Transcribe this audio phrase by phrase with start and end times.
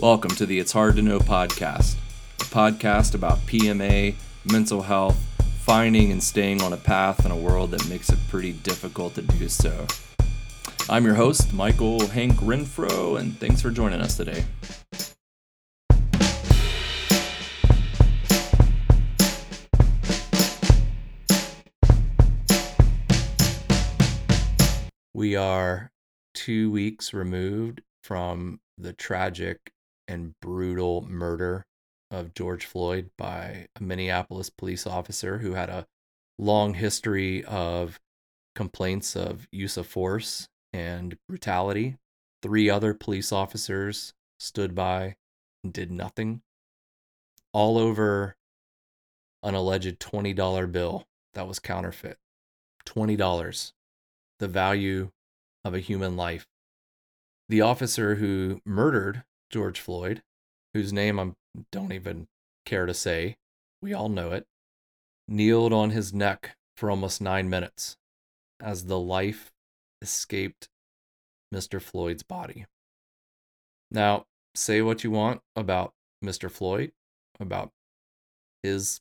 [0.00, 1.96] Welcome to the It's Hard to Know podcast,
[2.38, 5.16] a podcast about PMA, mental health,
[5.58, 9.22] finding and staying on a path in a world that makes it pretty difficult to
[9.22, 9.88] do so.
[10.88, 14.44] I'm your host, Michael Hank Renfro, and thanks for joining us today.
[25.12, 25.90] We are
[26.34, 29.72] two weeks removed from the tragic
[30.08, 31.64] and brutal murder
[32.10, 35.86] of George Floyd by a Minneapolis police officer who had a
[36.38, 38.00] long history of
[38.54, 41.96] complaints of use of force and brutality.
[42.42, 45.16] Three other police officers stood by
[45.62, 46.42] and did nothing,
[47.52, 48.36] all over
[49.42, 52.18] an alleged $20 bill that was counterfeit.
[52.86, 53.72] $20,
[54.38, 55.10] the value
[55.64, 56.46] of a human life.
[57.48, 60.22] The officer who murdered George Floyd,
[60.74, 61.32] whose name I
[61.72, 62.28] don't even
[62.64, 63.36] care to say,
[63.80, 64.46] we all know it,
[65.26, 67.96] kneeled on his neck for almost nine minutes
[68.60, 69.52] as the life
[70.02, 70.68] escaped
[71.54, 71.80] Mr.
[71.80, 72.66] Floyd's body.
[73.90, 75.92] Now, say what you want about
[76.24, 76.50] Mr.
[76.50, 76.92] Floyd,
[77.40, 77.70] about
[78.62, 79.00] his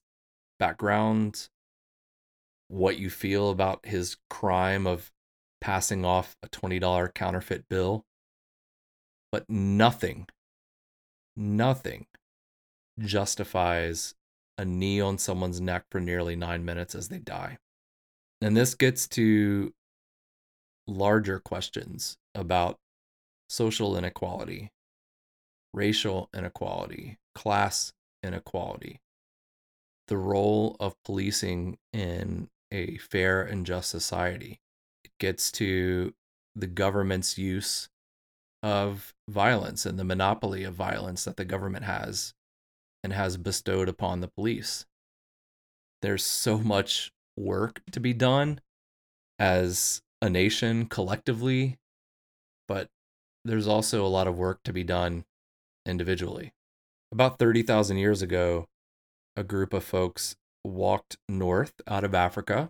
[0.60, 1.50] background,
[2.68, 5.12] what you feel about his crime of
[5.62, 8.06] passing off a $20 counterfeit bill,
[9.32, 10.28] but nothing
[11.38, 12.08] nothing
[13.00, 14.16] justifies
[14.58, 17.60] a knee on someone's neck for nearly nine minutes as they die.
[18.42, 19.74] And this gets to
[20.88, 22.80] larger questions about
[23.50, 24.72] social inequality,
[25.74, 29.00] racial inequality, class inequality,
[30.08, 34.60] the role of policing in a fair and just society.
[35.04, 36.14] It gets to
[36.56, 37.90] the government's use
[38.68, 42.34] of violence and the monopoly of violence that the government has
[43.02, 44.86] and has bestowed upon the police.
[46.02, 48.60] There's so much work to be done
[49.40, 51.78] as a nation collectively,
[52.68, 52.90] but
[53.46, 55.24] there's also a lot of work to be done
[55.86, 56.52] individually.
[57.14, 58.68] About 30,000 years ago,
[59.38, 60.36] a group of folks
[60.66, 62.70] walked north out of Africa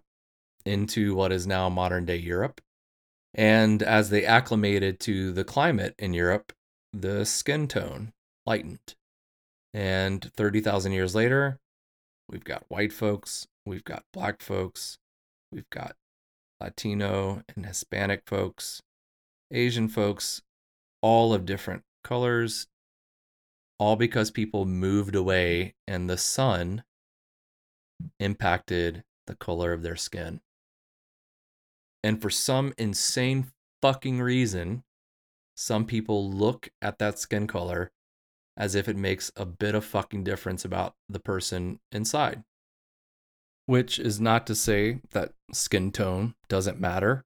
[0.63, 2.61] into what is now modern day Europe
[3.33, 6.53] and as they acclimated to the climate in Europe,
[6.93, 8.13] the skin tone
[8.45, 8.95] lightened.
[9.73, 11.59] And 30,000 years later,
[12.29, 14.97] we've got white folks, we've got black folks,
[15.51, 15.95] we've got
[16.59, 18.81] Latino and Hispanic folks,
[19.51, 20.41] Asian folks,
[21.01, 22.67] all of different colors,
[23.79, 26.83] all because people moved away and the sun
[28.19, 30.41] impacted the color of their skin.
[32.07, 33.47] And for some insane
[33.81, 34.83] fucking reason,
[35.57, 37.91] some people look at that skin color
[38.55, 42.45] as if it makes a bit of fucking difference about the person inside.
[43.65, 47.25] Which is not to say that skin tone doesn't matter.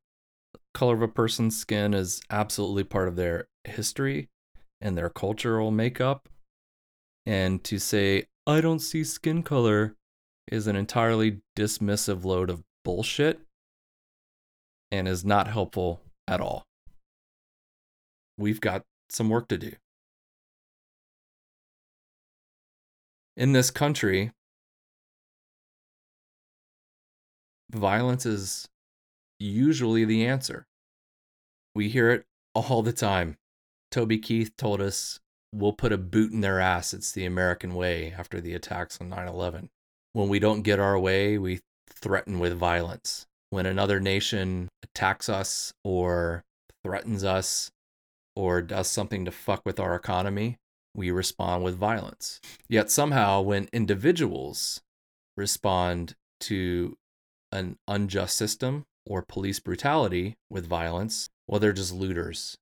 [0.73, 4.29] Color of a person's skin is absolutely part of their history
[4.81, 6.27] and their cultural makeup.
[7.27, 9.95] And to say, I don't see skin color
[10.51, 13.41] is an entirely dismissive load of bullshit
[14.91, 16.65] and is not helpful at all.
[18.37, 19.73] We've got some work to do.
[23.37, 24.31] In this country,
[27.71, 28.67] violence is
[29.39, 30.65] usually the answer.
[31.73, 33.37] We hear it all the time.
[33.89, 35.19] Toby Keith told us
[35.53, 36.93] we'll put a boot in their ass.
[36.93, 39.69] It's the American way after the attacks on 9 11.
[40.13, 45.71] When we don't get our way, we threaten with violence when another nation attacks us
[45.83, 46.43] or
[46.83, 47.69] threatens us
[48.35, 50.57] or does something to fuck with our economy,
[50.95, 52.39] we respond with violence.
[52.67, 54.81] Yet somehow, when individuals
[55.37, 56.97] respond to
[57.51, 62.57] an unjust system or police brutality with violence, well, they're just looters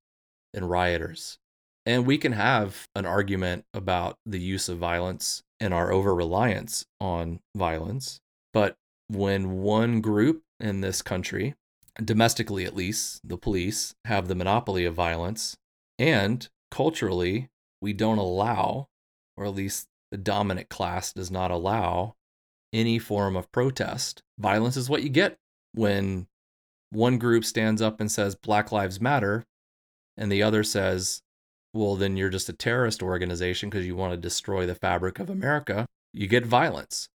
[0.53, 1.37] and rioters.
[1.85, 6.85] And we can have an argument about the use of violence and our over reliance
[6.99, 8.19] on violence.
[8.53, 8.75] But
[9.07, 11.55] when one group in this country,
[12.03, 15.57] domestically at least, the police have the monopoly of violence.
[15.97, 17.49] And culturally,
[17.81, 18.87] we don't allow,
[19.37, 22.15] or at least the dominant class does not allow,
[22.73, 24.21] any form of protest.
[24.37, 25.37] Violence is what you get
[25.73, 26.27] when
[26.91, 29.45] one group stands up and says Black Lives Matter,
[30.17, 31.21] and the other says,
[31.73, 35.29] well, then you're just a terrorist organization because you want to destroy the fabric of
[35.29, 35.85] America.
[36.13, 37.09] You get violence.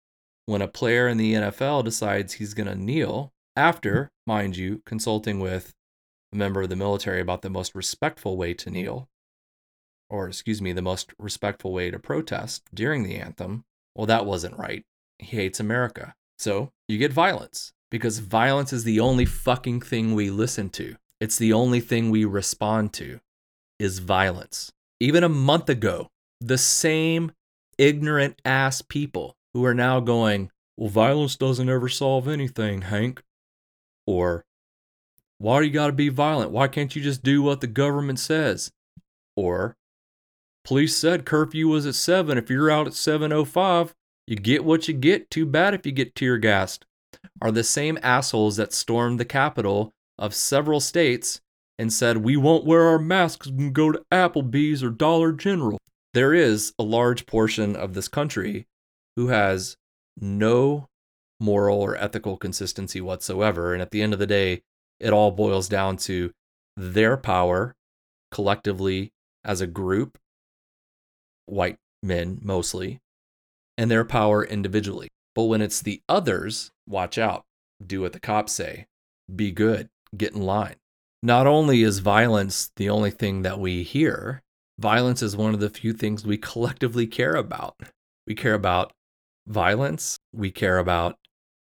[0.46, 5.41] When a player in the NFL decides he's going to kneel after, mind you, consulting
[5.41, 5.75] with
[6.33, 9.09] a member of the military about the most respectful way to kneel.
[10.11, 13.65] or excuse me, the most respectful way to protest during the anthem,
[13.95, 14.85] well, that wasn't right.
[15.19, 16.15] He hates America.
[16.39, 20.97] So you get violence because violence is the only fucking thing we listen to.
[21.21, 23.21] It's the only thing we respond to
[23.79, 24.73] is violence.
[25.01, 26.09] Even a month ago,
[26.41, 27.33] the same
[27.79, 33.23] ignorant ass people who are now going, well, violence doesn't ever solve anything, Hank.
[34.06, 34.45] Or,
[35.39, 36.51] why do you got to be violent?
[36.51, 38.71] Why can't you just do what the government says?
[39.37, 39.77] Or,
[40.65, 42.39] police said curfew was at 7.
[42.39, 43.93] If you're out at 7.05,
[44.27, 45.31] you get what you get.
[45.31, 46.87] Too bad if you get tear gassed.
[47.41, 51.41] Are the same assholes that stormed the capitol of several states
[51.79, 55.79] and said, We won't wear our masks and go to Applebee's or Dollar General.
[56.15, 58.67] There is a large portion of this country
[59.17, 59.77] who has
[60.21, 60.89] no
[61.40, 63.72] moral or ethical consistency whatsoever.
[63.72, 64.62] And at the end of the day,
[65.00, 66.32] it all boils down to
[66.76, 67.75] their power
[68.31, 69.12] collectively
[69.44, 70.19] as a group,
[71.46, 73.00] white men mostly,
[73.76, 75.08] and their power individually.
[75.34, 77.44] But when it's the others, watch out,
[77.84, 78.86] do what the cops say,
[79.34, 80.76] be good, get in line.
[81.22, 84.42] Not only is violence the only thing that we hear,
[84.78, 87.76] violence is one of the few things we collectively care about.
[88.26, 88.92] We care about
[89.46, 91.19] violence, we care about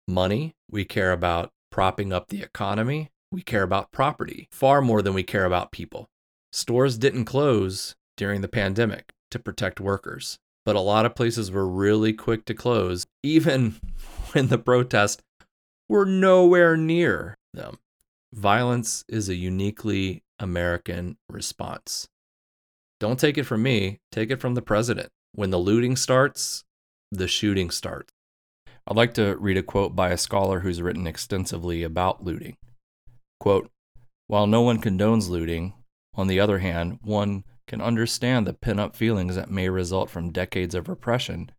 [0.08, 5.14] money, we care about propping up the economy, we care about property far more than
[5.14, 6.08] we care about people.
[6.52, 11.68] Stores didn't close during the pandemic to protect workers, but a lot of places were
[11.68, 13.76] really quick to close, even
[14.32, 15.24] when the protests
[15.90, 17.78] were nowhere near them.
[18.34, 22.08] Violence is a uniquely American response.
[23.00, 25.10] Don't take it from me, take it from the president.
[25.34, 26.64] When the looting starts,
[27.18, 28.14] the shooting starts.
[28.88, 32.58] I'd like to read a quote by a scholar who's written extensively about looting.
[33.40, 33.70] Quote,
[34.28, 35.74] While no one condones looting,
[36.16, 40.32] on the other hand, one can understand the pent up feelings that may result from
[40.32, 41.52] decades of repression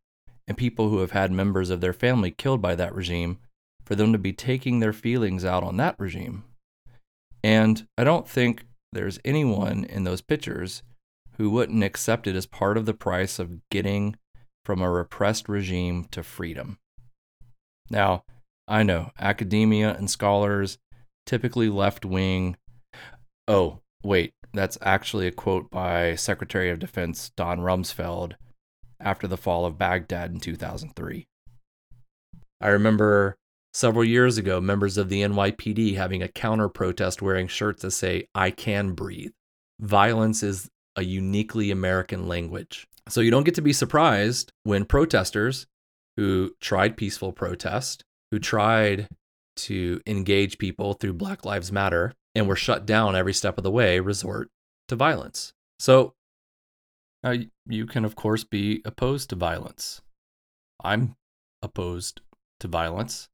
[0.47, 3.39] and people who have had members of their family killed by that regime
[3.85, 6.45] for them to be taking their feelings out on that regime.
[7.43, 10.83] And I don't think there's anyone in those pictures
[11.37, 14.17] who wouldn't accept it as part of the price of getting
[14.65, 16.79] from a repressed regime to freedom.
[17.91, 18.25] Now,
[18.67, 20.79] I know academia and scholars,
[21.27, 22.57] typically left wing.
[23.47, 28.35] Oh, wait, that's actually a quote by Secretary of Defense Don Rumsfeld
[29.01, 31.27] after the fall of Baghdad in 2003.
[32.61, 33.37] I remember
[33.75, 38.29] several years ago members of the NYPD having a counter protest wearing shirts that say,
[38.35, 39.33] I can breathe.
[39.81, 42.87] Violence is a uniquely American language.
[43.09, 45.67] So you don't get to be surprised when protesters
[46.17, 49.09] who tried peaceful protest, who tried
[49.57, 53.71] to engage people through Black Lives Matter and were shut down every step of the
[53.71, 54.49] way, resort
[54.89, 55.53] to violence.
[55.79, 56.15] So
[57.23, 57.37] uh,
[57.67, 60.03] you can, of course, be opposed to violence.
[60.83, 61.17] I'm
[61.63, 62.21] opposed
[62.61, 63.29] to violence.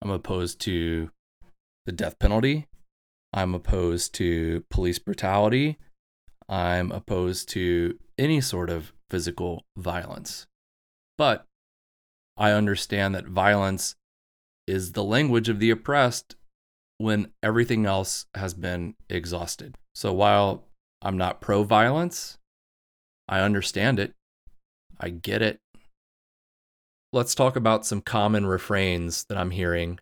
[0.00, 1.10] I'm opposed to
[1.86, 2.66] the death penalty.
[3.32, 5.78] I'm opposed to police brutality.
[6.48, 10.46] I'm opposed to any sort of physical violence.
[11.18, 11.46] But
[12.36, 13.96] I understand that violence
[14.66, 16.36] is the language of the oppressed
[16.98, 19.76] when everything else has been exhausted.
[19.94, 20.64] So while
[21.02, 22.38] I'm not pro violence,
[23.28, 24.14] I understand it.
[25.00, 25.58] I get it.
[27.12, 29.98] Let's talk about some common refrains that I'm hearing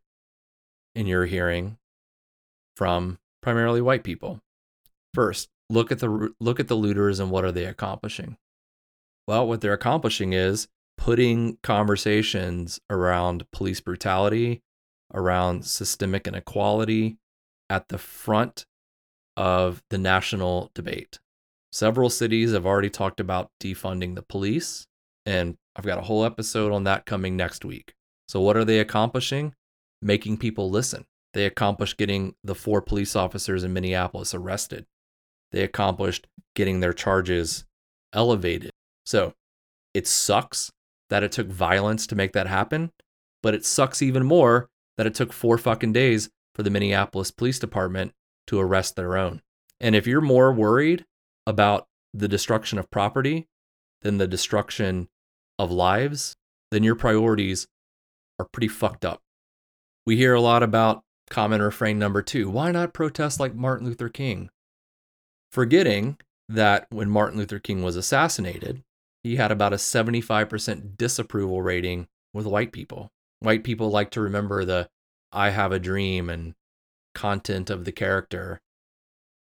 [0.95, 1.79] and you're hearing
[2.77, 4.41] from primarily white people.
[5.15, 8.37] First, look at the look at the looters and what are they accomplishing?
[9.27, 14.63] Well, what they're accomplishing is putting conversations around police brutality,
[15.15, 17.17] around systemic inequality
[17.71, 18.67] at the front
[19.37, 21.21] of the national debate.
[21.73, 24.87] Several cities have already talked about defunding the police,
[25.25, 27.95] and I've got a whole episode on that coming next week.
[28.29, 29.55] So, what are they accomplishing?
[30.03, 31.05] Making people listen.
[31.33, 34.87] They accomplished getting the four police officers in Minneapolis arrested
[35.53, 37.65] they accomplished getting their charges
[38.13, 38.71] elevated.
[39.05, 39.35] So
[39.95, 40.71] it sucks
[41.09, 42.93] that it took violence to make that happen,
[43.43, 47.59] but it sucks even more that it took four fucking days for the Minneapolis Police
[47.59, 48.13] Department
[48.47, 49.43] to arrest their own.
[49.81, 51.05] And if you're more worried
[51.47, 53.49] about the destruction of property
[54.03, 55.09] than the destruction
[55.59, 56.37] of lives,
[56.71, 57.67] then your priorities
[58.39, 59.21] are pretty fucked up.
[60.07, 64.09] We hear a lot about common refrain number two why not protest like Martin Luther
[64.09, 64.51] King?
[65.51, 68.83] Forgetting that when Martin Luther King was assassinated,
[69.23, 73.11] he had about a 75% disapproval rating with white people.
[73.41, 74.89] White people like to remember the
[75.33, 76.55] I have a dream and
[77.15, 78.61] content of the character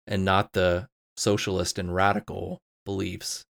[0.06, 3.44] and not the socialist and radical beliefs,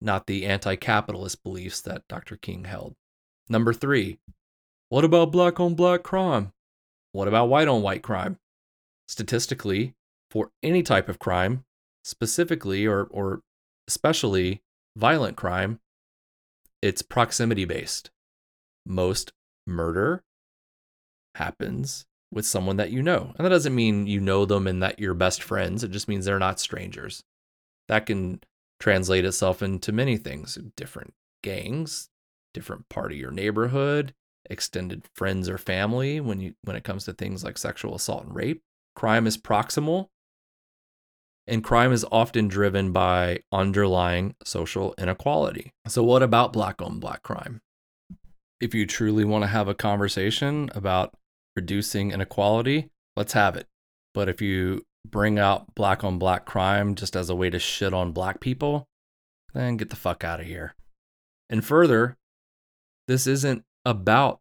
[0.00, 2.36] not the anti capitalist beliefs that Dr.
[2.36, 2.94] King held.
[3.48, 4.18] Number three,
[4.88, 6.52] what about black on black crime?
[7.12, 8.38] What about white on white crime?
[9.08, 9.94] Statistically,
[10.30, 11.64] for any type of crime,
[12.02, 13.40] specifically or, or
[13.88, 14.62] especially
[14.96, 15.80] violent crime,
[16.80, 18.10] it's proximity based.
[18.86, 19.32] Most
[19.66, 20.24] murder
[21.36, 23.32] happens with someone that you know.
[23.36, 25.84] And that doesn't mean you know them and that you're best friends.
[25.84, 27.22] It just means they're not strangers.
[27.88, 28.40] That can
[28.80, 32.08] translate itself into many things different gangs,
[32.52, 34.14] different part of your neighborhood,
[34.50, 38.34] extended friends or family when you when it comes to things like sexual assault and
[38.34, 38.62] rape.
[38.96, 40.08] Crime is proximal
[41.46, 45.72] and crime is often driven by underlying social inequality.
[45.88, 47.60] So what about black on black crime?
[48.60, 51.14] If you truly want to have a conversation about
[51.56, 53.66] reducing inequality, let's have it.
[54.14, 57.92] But if you bring out black on black crime just as a way to shit
[57.92, 58.86] on black people,
[59.52, 60.74] then get the fuck out of here.
[61.50, 62.16] And further,
[63.08, 64.38] this isn't about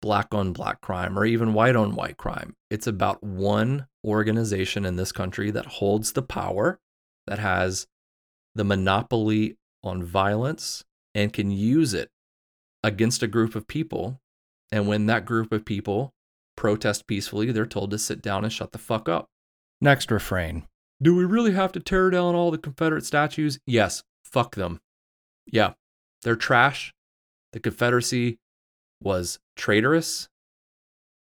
[0.00, 2.54] black on black crime or even white on white crime.
[2.70, 6.78] It's about one organization in this country that holds the power,
[7.26, 7.86] that has
[8.54, 12.10] the monopoly on violence, and can use it
[12.82, 14.20] against a group of people.
[14.70, 16.12] And when that group of people
[16.56, 19.28] protest peacefully, they're told to sit down and shut the fuck up.
[19.80, 20.66] Next refrain
[21.00, 23.58] Do we really have to tear down all the Confederate statues?
[23.66, 24.80] Yes, fuck them.
[25.46, 25.74] Yeah,
[26.22, 26.92] they're trash.
[27.52, 28.38] The Confederacy
[29.00, 30.28] was traitorous.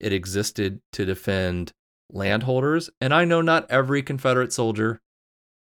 [0.00, 1.72] It existed to defend
[2.12, 2.90] landholders.
[3.00, 5.00] And I know not every Confederate soldier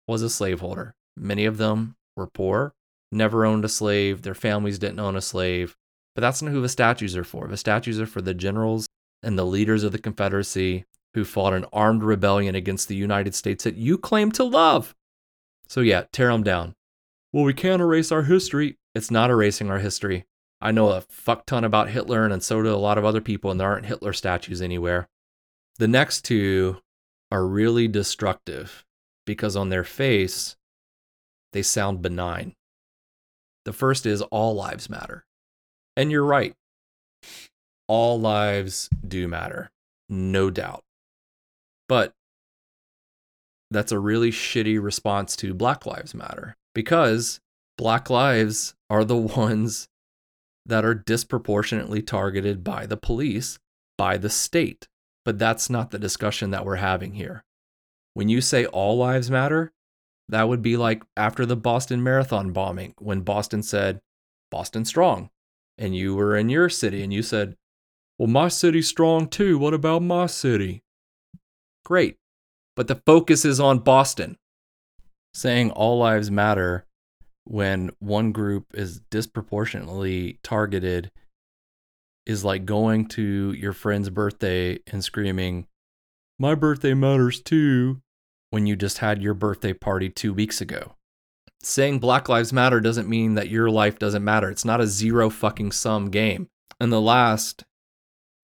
[0.07, 0.95] was a slaveholder.
[1.17, 2.75] Many of them were poor,
[3.11, 5.77] never owned a slave, their families didn't own a slave.
[6.15, 7.47] But that's not who the statues are for.
[7.47, 8.89] The statues are for the generals
[9.23, 13.65] and the leaders of the Confederacy who fought an armed rebellion against the United States
[13.65, 14.95] that you claim to love.
[15.69, 16.75] So, yeah, tear them down.
[17.33, 18.79] Well, we can't erase our history.
[18.95, 20.25] It's not erasing our history.
[20.61, 23.51] I know a fuck ton about Hitler, and so do a lot of other people,
[23.51, 25.09] and there aren't Hitler statues anywhere.
[25.79, 26.79] The next two
[27.31, 28.85] are really destructive
[29.27, 30.57] because on their face,
[31.53, 32.55] they sound benign.
[33.65, 35.25] The first is all lives matter.
[35.97, 36.55] And you're right.
[37.87, 39.71] All lives do matter,
[40.09, 40.83] no doubt.
[41.89, 42.13] But
[43.71, 47.41] that's a really shitty response to Black Lives Matter because
[47.77, 49.89] Black lives are the ones
[50.67, 53.59] that are disproportionately targeted by the police,
[53.97, 54.89] by the state.
[55.25, 57.45] But that's not the discussion that we're having here.
[58.15, 59.73] When you say all lives matter,
[60.29, 64.01] that would be like after the Boston Marathon bombing, when Boston said,
[64.51, 65.31] Boston strong.
[65.77, 67.57] And you were in your city and you said,
[68.19, 69.59] Well, my city's strong too.
[69.59, 70.83] What about my city?
[71.85, 72.17] Great.
[72.75, 74.37] But the focus is on Boston.
[75.35, 76.87] Saying all lives matter
[77.45, 81.11] when one group is disproportionately targeted
[82.29, 85.67] is like going to your friend's birthday and screaming,
[86.39, 88.03] My birthday matters too,
[88.51, 90.95] when you just had your birthday party two weeks ago.
[91.63, 94.49] Saying Black Lives Matter doesn't mean that your life doesn't matter.
[94.51, 96.49] It's not a zero fucking sum game.
[96.79, 97.65] And the last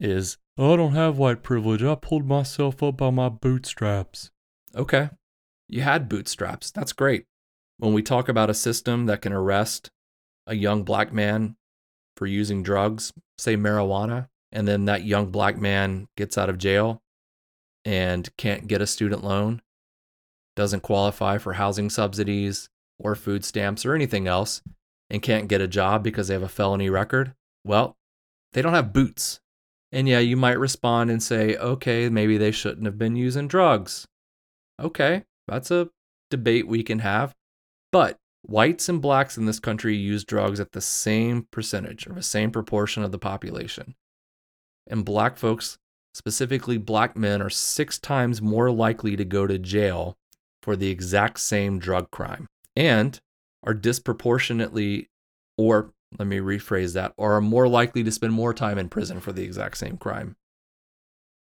[0.01, 1.83] is, oh, I don't have white privilege.
[1.83, 4.31] I pulled myself up by my bootstraps.
[4.75, 5.11] Okay.
[5.69, 6.73] You had bootstraps.
[6.73, 7.27] That's great.
[7.79, 9.91] When we talk about a system that can arrest
[10.47, 11.57] a young black man
[12.17, 17.03] for using drugs, say marijuana, and then that young black man gets out of jail
[17.85, 19.61] and can't get a student loan,
[20.57, 22.69] doesn't qualify for housing subsidies
[22.99, 24.63] or food stamps or anything else,
[25.11, 27.97] and can't get a job because they have a felony record, well,
[28.53, 29.41] they don't have boots.
[29.93, 34.07] And yeah, you might respond and say, okay, maybe they shouldn't have been using drugs.
[34.81, 35.89] Okay, that's a
[36.31, 37.35] debate we can have.
[37.93, 42.23] But whites and blacks in this country use drugs at the same percentage or the
[42.23, 43.95] same proportion of the population.
[44.87, 45.79] And black folks,
[46.13, 50.17] specifically black men, are six times more likely to go to jail
[50.63, 52.47] for the exact same drug crime
[52.77, 53.21] and
[53.63, 55.09] are disproportionately,
[55.57, 59.33] or let me rephrase that, are more likely to spend more time in prison for
[59.33, 60.37] the exact same crime.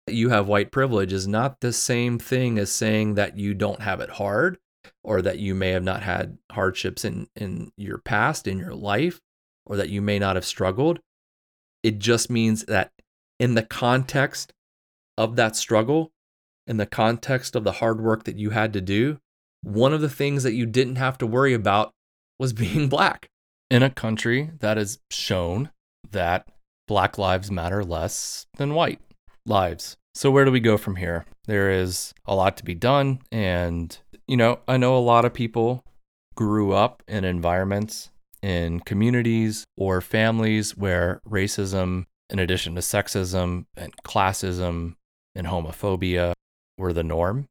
[0.08, 4.00] You have white privilege is not the same thing as saying that you don't have
[4.00, 4.58] it hard
[5.03, 9.19] or that you may have not had hardships in, in your past, in your life,
[9.65, 11.00] or that you may not have struggled.
[11.84, 12.91] It just means that
[13.39, 14.53] in the context
[15.17, 16.12] of that struggle,
[16.65, 19.19] in the context of the hard work that you had to do,
[19.62, 21.93] one of the things that you didn't have to worry about
[22.39, 23.29] was being black
[23.69, 25.69] in a country that has shown
[26.12, 26.48] that
[26.88, 29.01] black lives matter less than white
[29.46, 29.98] lives.
[30.15, 31.25] So, where do we go from here?
[31.46, 35.34] There is a lot to be done, and you know, I know a lot of
[35.34, 35.84] people
[36.36, 43.96] grew up in environments, in communities or families where racism, in addition to sexism and
[44.03, 44.96] classism
[45.34, 46.34] and homophobia,
[46.77, 47.48] were the norm.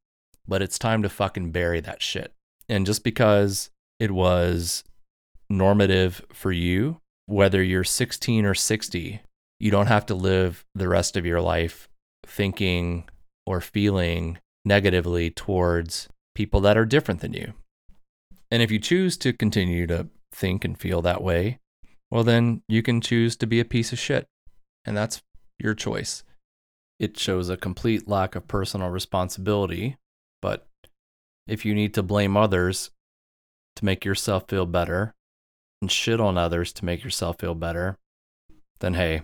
[0.46, 2.32] But it's time to fucking bury that shit.
[2.68, 4.84] And just because it was
[5.48, 9.20] normative for you, whether you're 16 or 60,
[9.58, 11.88] you don't have to live the rest of your life
[12.24, 13.04] thinking
[13.46, 17.54] or feeling negatively towards people that are different than you.
[18.50, 21.58] And if you choose to continue to think and feel that way,
[22.10, 24.28] well, then you can choose to be a piece of shit.
[24.84, 25.22] And that's
[25.58, 26.22] your choice.
[27.00, 29.96] It shows a complete lack of personal responsibility.
[30.40, 30.68] But
[31.48, 32.90] if you need to blame others
[33.74, 35.14] to make yourself feel better
[35.82, 37.98] and shit on others to make yourself feel better,
[38.80, 39.22] then hey.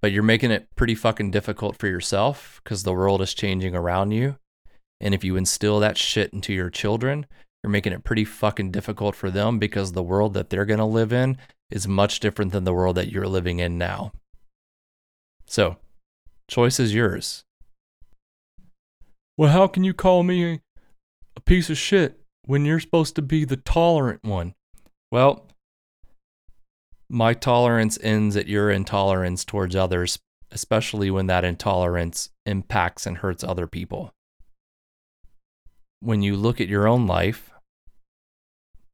[0.00, 4.12] But you're making it pretty fucking difficult for yourself because the world is changing around
[4.12, 4.36] you.
[5.00, 7.26] And if you instill that shit into your children,
[7.62, 10.84] you're making it pretty fucking difficult for them because the world that they're going to
[10.84, 11.38] live in
[11.70, 14.12] is much different than the world that you're living in now.
[15.46, 15.76] So,
[16.48, 17.44] choice is yours.
[19.36, 20.60] Well, how can you call me
[21.36, 24.54] a piece of shit when you're supposed to be the tolerant one?
[25.12, 25.46] Well,
[27.08, 30.18] my tolerance ends at your intolerance towards others,
[30.50, 34.12] especially when that intolerance impacts and hurts other people
[36.00, 37.50] when you look at your own life,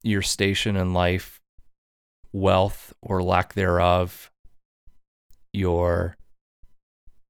[0.03, 1.41] your station in life,
[2.33, 4.31] wealth or lack thereof,
[5.53, 6.17] your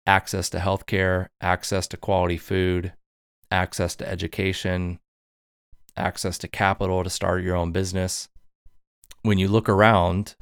[0.06, 2.92] access to healthcare, access to quality food,
[3.50, 4.98] access to education,
[5.96, 8.28] access to capital to start your own business.
[9.22, 10.34] When you look around,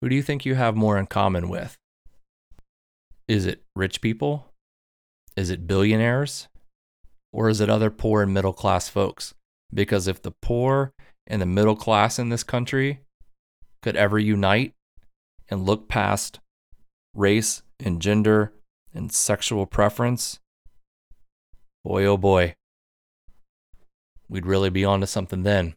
[0.00, 1.76] who do you think you have more in common with?
[3.26, 4.52] Is it rich people?
[5.36, 6.48] Is it billionaires?
[7.36, 9.34] Or is it other poor and middle class folks?
[9.72, 10.94] Because if the poor
[11.26, 13.00] and the middle class in this country
[13.82, 14.72] could ever unite
[15.50, 16.40] and look past
[17.14, 18.54] race and gender
[18.94, 20.40] and sexual preference,
[21.84, 22.54] boy oh boy,
[24.30, 25.74] we'd really be onto something then.